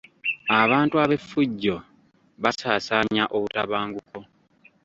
[0.61, 1.75] Abantu ab'effujjo
[2.43, 4.19] basaasaanya obutabanguko.